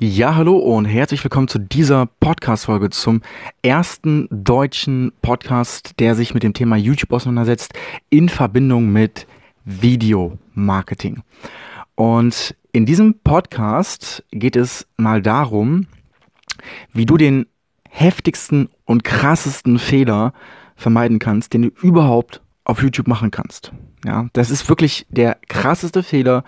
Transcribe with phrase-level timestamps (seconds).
[0.00, 3.20] Ja, hallo und herzlich willkommen zu dieser Podcast-Folge zum
[3.62, 7.72] ersten deutschen Podcast, der sich mit dem Thema YouTube auseinandersetzt
[8.08, 9.26] in Verbindung mit
[9.64, 11.24] Videomarketing.
[11.96, 15.88] Und in diesem Podcast geht es mal darum,
[16.92, 17.46] wie du den
[17.90, 20.32] heftigsten und krassesten Fehler
[20.76, 23.72] vermeiden kannst, den du überhaupt auf YouTube machen kannst.
[24.04, 26.44] Ja, das ist wirklich der krasseste Fehler,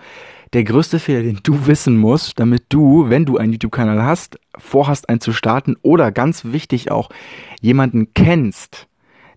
[0.53, 5.07] der größte Fehler, den du wissen musst, damit du, wenn du einen YouTube-Kanal hast, vorhast,
[5.09, 7.09] einen zu starten oder ganz wichtig auch
[7.61, 8.87] jemanden kennst,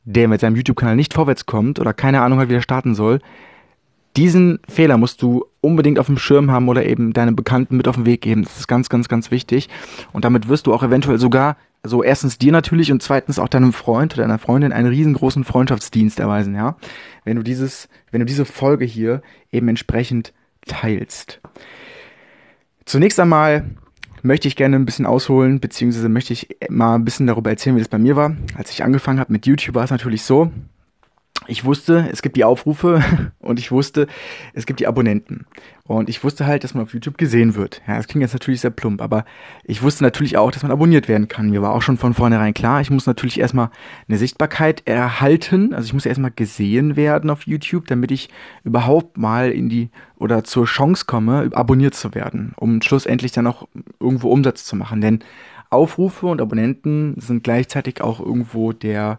[0.04, 3.20] der mit seinem YouTube-Kanal nicht vorwärts kommt oder keine Ahnung hat, wie er starten soll,
[4.16, 7.96] diesen Fehler musst du unbedingt auf dem Schirm haben oder eben deinem Bekannten mit auf
[7.96, 8.44] den Weg geben.
[8.44, 9.68] Das ist ganz, ganz, ganz wichtig.
[10.12, 13.72] Und damit wirst du auch eventuell sogar, so erstens dir natürlich und zweitens auch deinem
[13.72, 16.76] Freund oder deiner Freundin einen riesengroßen Freundschaftsdienst erweisen, ja.
[17.24, 20.32] Wenn du dieses, wenn du diese Folge hier eben entsprechend
[20.66, 21.40] teilst.
[22.84, 23.64] Zunächst einmal
[24.22, 27.80] möchte ich gerne ein bisschen ausholen, beziehungsweise möchte ich mal ein bisschen darüber erzählen, wie
[27.80, 28.36] das bei mir war.
[28.56, 30.50] Als ich angefangen habe mit YouTube, war es natürlich so,
[31.46, 33.02] ich wusste, es gibt die Aufrufe
[33.38, 34.06] und ich wusste,
[34.52, 35.46] es gibt die Abonnenten.
[35.86, 37.82] Und ich wusste halt, dass man auf YouTube gesehen wird.
[37.86, 39.26] Ja, das klingt jetzt natürlich sehr plump, aber
[39.64, 41.50] ich wusste natürlich auch, dass man abonniert werden kann.
[41.50, 43.70] Mir war auch schon von vornherein klar, ich muss natürlich erstmal
[44.08, 45.74] eine Sichtbarkeit erhalten.
[45.74, 48.30] Also ich muss erstmal gesehen werden auf YouTube, damit ich
[48.64, 53.68] überhaupt mal in die oder zur Chance komme, abonniert zu werden, um schlussendlich dann auch
[54.00, 55.02] irgendwo Umsatz zu machen.
[55.02, 55.18] Denn
[55.68, 59.18] Aufrufe und Abonnenten sind gleichzeitig auch irgendwo der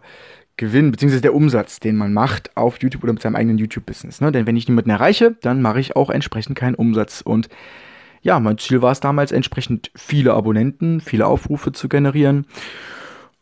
[0.56, 4.20] Gewinn beziehungsweise der Umsatz, den man macht auf YouTube oder mit seinem eigenen YouTube-Business.
[4.20, 4.32] Ne?
[4.32, 7.20] Denn wenn ich niemanden erreiche, dann mache ich auch entsprechend keinen Umsatz.
[7.20, 7.48] Und
[8.22, 12.46] ja, mein Ziel war es damals entsprechend viele Abonnenten, viele Aufrufe zu generieren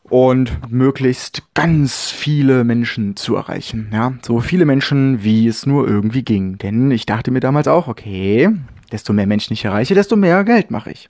[0.02, 3.90] und möglichst ganz viele Menschen zu erreichen.
[3.92, 6.58] Ja, so viele Menschen, wie es nur irgendwie ging.
[6.58, 8.50] Denn ich dachte mir damals auch, okay,
[8.92, 11.08] desto mehr Menschen ich erreiche, desto mehr Geld mache ich.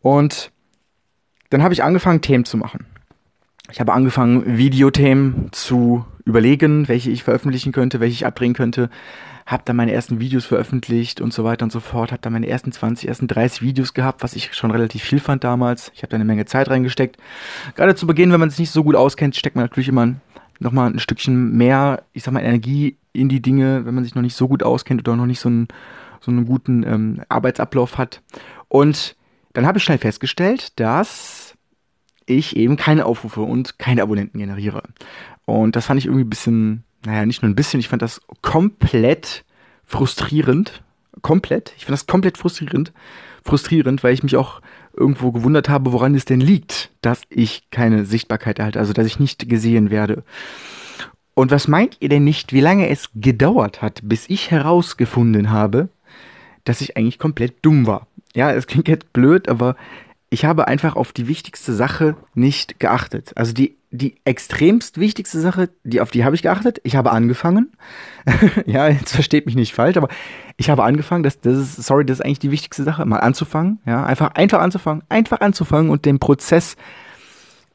[0.00, 0.50] Und
[1.50, 2.86] dann habe ich angefangen, Themen zu machen.
[3.72, 8.90] Ich habe angefangen, Videothemen zu überlegen, welche ich veröffentlichen könnte, welche ich abdrehen könnte.
[9.46, 12.12] Habe dann meine ersten Videos veröffentlicht und so weiter und so fort.
[12.12, 15.44] Habe dann meine ersten 20, ersten 30 Videos gehabt, was ich schon relativ viel fand
[15.44, 15.90] damals.
[15.94, 17.16] Ich habe da eine Menge Zeit reingesteckt.
[17.74, 20.14] Gerade zu Beginn, wenn man es nicht so gut auskennt, steckt man natürlich immer
[20.58, 24.22] nochmal ein Stückchen mehr, ich sag mal, Energie in die Dinge, wenn man sich noch
[24.22, 25.68] nicht so gut auskennt oder noch nicht so einen,
[26.20, 28.22] so einen guten ähm, Arbeitsablauf hat.
[28.68, 29.16] Und
[29.52, 31.56] dann habe ich schnell festgestellt, dass
[32.30, 34.82] ich eben keine Aufrufe und keine Abonnenten generiere.
[35.44, 38.20] Und das fand ich irgendwie ein bisschen, naja, nicht nur ein bisschen, ich fand das
[38.42, 39.44] komplett
[39.84, 40.82] frustrierend.
[41.22, 41.74] Komplett.
[41.76, 42.92] Ich fand das komplett frustrierend.
[43.44, 44.60] Frustrierend, weil ich mich auch
[44.96, 49.18] irgendwo gewundert habe, woran es denn liegt, dass ich keine Sichtbarkeit erhalte, also dass ich
[49.18, 50.24] nicht gesehen werde.
[51.34, 55.88] Und was meint ihr denn nicht, wie lange es gedauert hat, bis ich herausgefunden habe,
[56.64, 58.06] dass ich eigentlich komplett dumm war?
[58.34, 59.76] Ja, es klingt jetzt blöd, aber
[60.30, 63.32] ich habe einfach auf die wichtigste Sache nicht geachtet.
[63.34, 66.80] Also die, die extremst wichtigste Sache, die, auf die habe ich geachtet.
[66.84, 67.72] Ich habe angefangen.
[68.66, 70.08] ja, jetzt versteht mich nicht falsch, aber
[70.56, 73.80] ich habe angefangen, das, das ist, sorry, das ist eigentlich die wichtigste Sache, mal anzufangen.
[73.84, 76.76] Ja, einfach, einfach anzufangen, einfach anzufangen und dem Prozess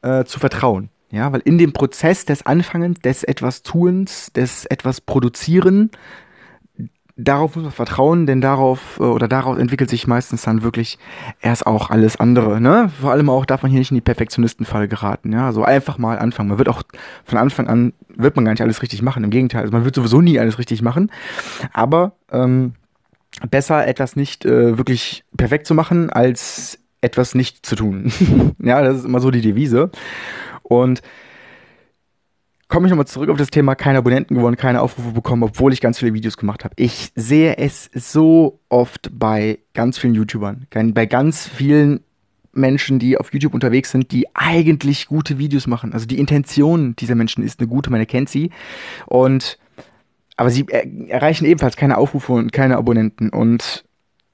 [0.00, 0.88] äh, zu vertrauen.
[1.10, 5.90] Ja, weil in dem Prozess des Anfangens, des etwas Tuens, des etwas Produzieren,
[7.16, 10.98] darauf muss man vertrauen, denn darauf äh, oder daraus entwickelt sich meistens dann wirklich
[11.40, 12.60] erst auch alles andere.
[12.60, 12.90] Ne?
[13.00, 15.32] Vor allem auch darf man hier nicht in die Perfektionistenfalle geraten.
[15.32, 16.50] Ja, so einfach mal anfangen.
[16.50, 16.82] Man wird auch
[17.24, 19.24] von Anfang an wird man gar nicht alles richtig machen.
[19.24, 21.10] Im Gegenteil, also man wird sowieso nie alles richtig machen.
[21.72, 22.72] Aber ähm,
[23.50, 28.10] besser etwas nicht äh, wirklich perfekt zu machen, als etwas nicht zu tun.
[28.58, 29.90] ja, das ist immer so die Devise.
[30.62, 31.02] Und
[32.68, 35.80] komme ich nochmal zurück auf das Thema keine Abonnenten gewonnen, keine Aufrufe bekommen, obwohl ich
[35.80, 36.74] ganz viele Videos gemacht habe.
[36.76, 42.00] Ich sehe es so oft bei ganz vielen YouTubern, bei ganz vielen
[42.52, 45.92] Menschen, die auf YouTube unterwegs sind, die eigentlich gute Videos machen.
[45.92, 48.50] Also die Intention dieser Menschen ist eine gute, man erkennt sie.
[49.06, 49.58] Und
[50.38, 50.66] aber sie
[51.08, 53.30] erreichen ebenfalls keine Aufrufe und keine Abonnenten.
[53.30, 53.84] Und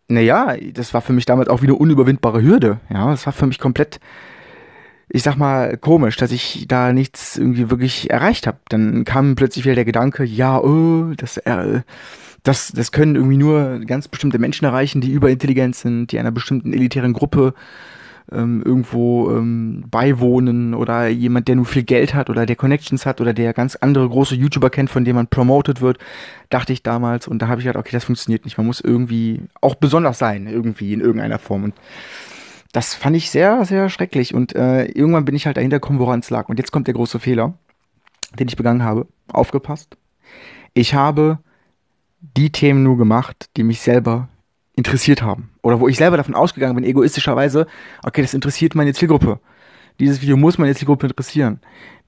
[0.09, 2.81] naja, das war für mich damals auch wieder unüberwindbare Hürde.
[2.91, 4.01] Ja, das war für mich komplett
[5.15, 8.57] ich sag mal, komisch, dass ich da nichts irgendwie wirklich erreicht habe.
[8.71, 11.83] Dann kam plötzlich wieder der Gedanke, ja, oh, das, äh,
[12.43, 16.73] das, das können irgendwie nur ganz bestimmte Menschen erreichen, die überintelligent sind, die einer bestimmten
[16.73, 17.53] elitären Gruppe
[18.33, 23.21] ähm, irgendwo ähm, beiwohnen oder jemand, der nur viel Geld hat oder der Connections hat
[23.21, 25.99] oder der ganz andere große YouTuber kennt, von dem man promoted wird,
[26.49, 27.29] dachte ich damals.
[27.29, 28.57] Und da habe ich gedacht, okay, das funktioniert nicht.
[28.57, 31.65] Man muss irgendwie auch besonders sein, irgendwie in irgendeiner Form.
[31.65, 31.75] Und
[32.73, 34.35] das fand ich sehr, sehr schrecklich.
[34.35, 36.49] Und äh, irgendwann bin ich halt dahinter gekommen, woran es lag.
[36.49, 37.55] Und jetzt kommt der große Fehler,
[38.39, 39.07] den ich begangen habe.
[39.29, 39.97] Aufgepasst.
[40.75, 41.39] Ich habe
[42.21, 44.29] die Themen nur gemacht, die mich selber
[44.75, 45.51] interessiert haben.
[45.63, 47.67] oder wo ich selber davon ausgegangen bin, egoistischerweise,
[48.03, 49.39] okay, das interessiert meine Zielgruppe.
[50.01, 51.61] Dieses Video muss meine Zielgruppe interessieren.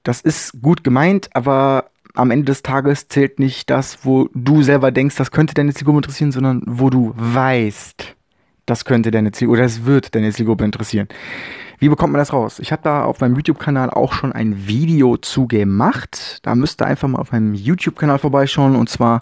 [0.03, 4.91] Das ist gut gemeint, aber am Ende des Tages zählt nicht das, wo du selber
[4.91, 8.14] denkst, das könnte deine Zielgruppe interessieren, sondern wo du weißt,
[8.65, 11.07] das könnte deine Zielgruppe, oder es wird deine Zielgruppe interessieren.
[11.77, 12.59] Wie bekommt man das raus?
[12.59, 16.39] Ich habe da auf meinem YouTube-Kanal auch schon ein Video zu gemacht.
[16.43, 18.77] Da müsst ihr einfach mal auf meinem YouTube-Kanal vorbeischauen.
[18.77, 19.21] Und zwar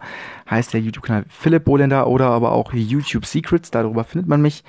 [0.49, 3.71] heißt der YouTube-Kanal Philipp Bohlender oder aber auch YouTube Secrets.
[3.71, 4.63] Darüber findet man mich.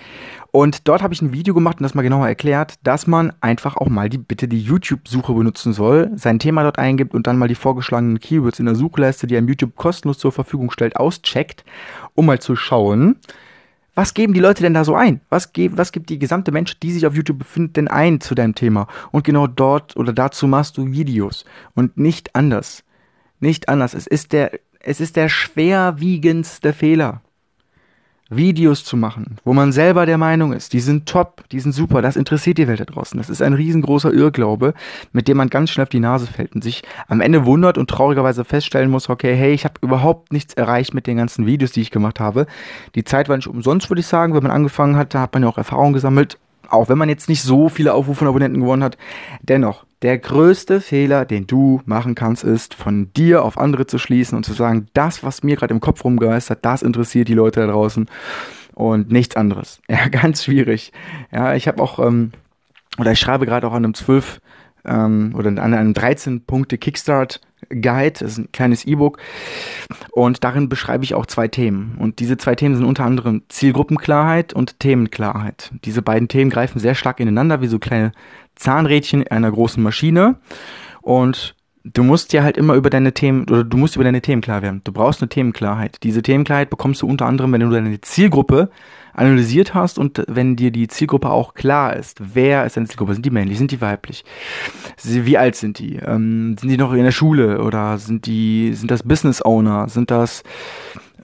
[0.51, 3.77] Und dort habe ich ein Video gemacht und das mal genauer erklärt, dass man einfach
[3.77, 7.49] auch mal die bitte die YouTube-Suche benutzen soll, sein Thema dort eingibt und dann mal
[7.49, 11.65] die vorgeschlagenen Keywords in der Suchleiste, die einem YouTube kostenlos zur Verfügung stellt, auscheckt,
[12.15, 13.17] um mal zu schauen,
[13.95, 15.21] was geben die Leute denn da so ein?
[15.29, 18.35] Was, geben, was gibt die gesamte Mensch, die sich auf YouTube befindet, denn ein zu
[18.35, 18.89] deinem Thema?
[19.13, 21.45] Und genau dort oder dazu machst du Videos
[21.75, 22.85] und nicht anders.
[23.41, 23.95] Nicht anders.
[23.95, 27.23] Es ist der, es ist der schwerwiegendste Fehler.
[28.31, 32.01] Videos zu machen, wo man selber der Meinung ist, die sind top, die sind super,
[32.01, 33.19] das interessiert die Welt da draußen.
[33.19, 34.73] Das ist ein riesengroßer Irrglaube,
[35.13, 37.91] mit dem man ganz schnell auf die Nase fällt und sich am Ende wundert und
[37.91, 41.83] traurigerweise feststellen muss, okay, hey, ich habe überhaupt nichts erreicht mit den ganzen Videos, die
[41.83, 42.47] ich gemacht habe.
[42.95, 44.35] Die Zeit war nicht umsonst, würde ich sagen.
[44.35, 46.39] Wenn man angefangen hat, da hat man ja auch Erfahrung gesammelt
[46.71, 48.97] auch wenn man jetzt nicht so viele Aufrufe von Abonnenten gewonnen hat,
[49.43, 54.37] dennoch, der größte Fehler, den du machen kannst, ist, von dir auf andere zu schließen
[54.37, 57.69] und zu sagen, das, was mir gerade im Kopf rumgeistert, das interessiert die Leute da
[57.69, 58.07] draußen
[58.75, 59.81] und nichts anderes.
[59.89, 60.93] Ja, ganz schwierig.
[61.33, 62.33] Ja, ich habe auch, ähm,
[62.99, 64.43] oder ich schreibe gerade auch an einem 12
[64.85, 67.41] ähm, oder an einem 13 Punkte Kickstart
[67.71, 69.19] Guide, das ist ein kleines E-Book
[70.11, 74.53] und darin beschreibe ich auch zwei Themen und diese zwei Themen sind unter anderem Zielgruppenklarheit
[74.53, 75.73] und Themenklarheit.
[75.85, 78.13] Diese beiden Themen greifen sehr stark ineinander wie so kleine
[78.55, 80.37] Zahnrädchen einer großen Maschine
[81.01, 81.55] und
[81.85, 84.63] du musst ja halt immer über deine Themen oder du musst über deine Themen klar
[84.63, 84.81] werden.
[84.85, 85.99] Du brauchst eine Themenklarheit.
[86.03, 88.71] Diese Themenklarheit bekommst du unter anderem, wenn du deine Zielgruppe
[89.15, 93.15] analysiert hast und wenn dir die Zielgruppe auch klar ist, wer ist deine Zielgruppe?
[93.15, 93.59] Sind die männlich?
[93.59, 94.25] Sind die weiblich?
[95.03, 95.97] Wie alt sind die?
[95.97, 99.89] Ähm, sind die noch in der Schule oder sind die, sind das Business Owner?
[99.89, 100.43] Sind das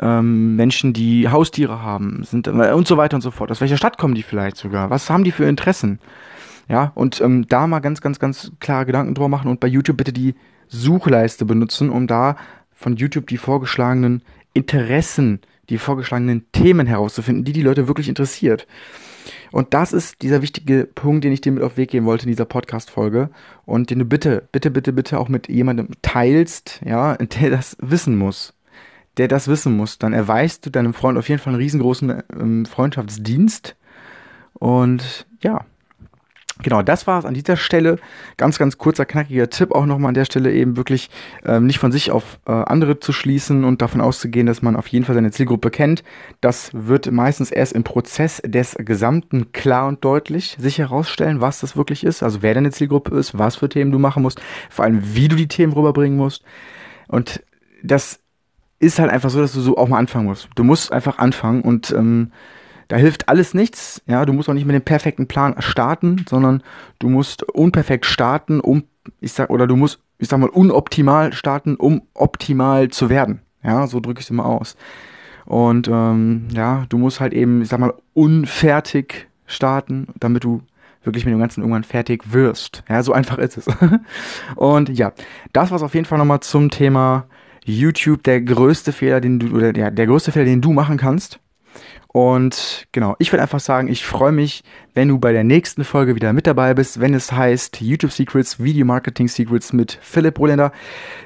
[0.00, 2.22] ähm, Menschen, die Haustiere haben?
[2.24, 3.50] Sind, und so weiter und so fort.
[3.50, 4.90] Aus welcher Stadt kommen die vielleicht sogar?
[4.90, 5.98] Was haben die für Interessen?
[6.68, 9.96] Ja, und ähm, da mal ganz, ganz, ganz klare Gedanken drüber machen und bei YouTube
[9.96, 10.36] bitte die
[10.68, 12.36] Suchleiste benutzen, um da
[12.70, 14.22] von YouTube die vorgeschlagenen
[14.52, 15.40] Interessen
[15.70, 18.66] die vorgeschlagenen Themen herauszufinden, die die Leute wirklich interessiert.
[19.52, 22.24] Und das ist dieser wichtige Punkt, den ich dir mit auf den Weg geben wollte
[22.24, 23.30] in dieser Podcast-Folge
[23.64, 28.16] und den du bitte, bitte, bitte, bitte auch mit jemandem teilst, ja, der das wissen
[28.16, 28.54] muss.
[29.16, 29.98] Der das wissen muss.
[29.98, 33.76] Dann erweist du deinem Freund auf jeden Fall einen riesengroßen ähm, Freundschaftsdienst.
[34.54, 35.64] Und ja,
[36.62, 37.98] Genau, das war es an dieser Stelle.
[38.36, 41.10] Ganz, ganz kurzer, knackiger Tipp auch nochmal an der Stelle eben wirklich
[41.44, 44.86] ähm, nicht von sich auf äh, andere zu schließen und davon auszugehen, dass man auf
[44.88, 46.02] jeden Fall seine Zielgruppe kennt.
[46.40, 51.76] Das wird meistens erst im Prozess des Gesamten klar und deutlich sich herausstellen, was das
[51.76, 52.22] wirklich ist.
[52.22, 55.36] Also wer deine Zielgruppe ist, was für Themen du machen musst, vor allem wie du
[55.36, 56.44] die Themen rüberbringen musst.
[57.08, 57.42] Und
[57.82, 58.20] das
[58.78, 60.48] ist halt einfach so, dass du so auch mal anfangen musst.
[60.54, 62.32] Du musst einfach anfangen und ähm,
[62.90, 64.02] da hilft alles nichts.
[64.06, 66.60] Ja, du musst auch nicht mit dem perfekten Plan starten, sondern
[66.98, 68.82] du musst unperfekt starten, um,
[69.20, 73.42] ich sag, oder du musst, ich sag mal, unoptimal starten, um optimal zu werden.
[73.62, 74.76] Ja, so drücke ich es immer aus.
[75.46, 80.62] Und ähm, ja, du musst halt eben, ich sag mal, unfertig starten, damit du
[81.04, 82.82] wirklich mit dem Ganzen irgendwann fertig wirst.
[82.88, 83.66] Ja, so einfach ist es.
[84.56, 85.12] Und ja,
[85.52, 87.26] das war's auf jeden Fall nochmal zum Thema
[87.64, 91.38] YouTube, der größte Fehler, den du, oder der, der größte Fehler, den du machen kannst.
[92.12, 94.64] Und genau, ich würde einfach sagen, ich freue mich,
[94.94, 98.58] wenn du bei der nächsten Folge wieder mit dabei bist, wenn es heißt YouTube Secrets,
[98.62, 100.72] Video Marketing Secrets mit Philipp Roländer.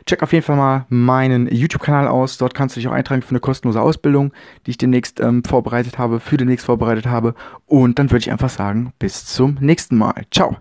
[0.05, 2.37] Check auf jeden Fall mal meinen YouTube-Kanal aus.
[2.37, 4.33] Dort kannst du dich auch eintragen für eine kostenlose Ausbildung,
[4.67, 7.35] die ich demnächst ähm, vorbereitet habe, für demnächst vorbereitet habe.
[7.64, 10.25] Und dann würde ich einfach sagen, bis zum nächsten Mal.
[10.31, 10.59] Ciao.